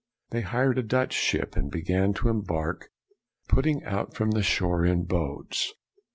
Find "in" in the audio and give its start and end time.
4.83-5.03